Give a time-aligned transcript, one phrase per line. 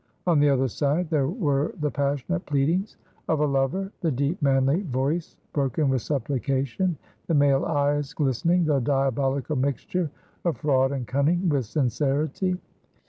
[0.25, 2.97] On the other side there were the passionate pleadings
[3.29, 8.79] of a lover; the deep, manly voice broken with supplication, the male eyes glistening, the
[8.79, 10.09] diabolical mixture
[10.43, 12.57] of fraud and cunning with sincerity.